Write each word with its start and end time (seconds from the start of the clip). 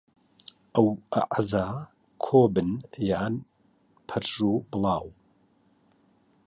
ئەو 0.73 0.87
ئەعزا 1.13 1.65
کۆبن 2.23 2.69
یا 3.09 3.23
پرژ 4.07 4.33
و 4.47 4.51
بڵاو 4.69 5.05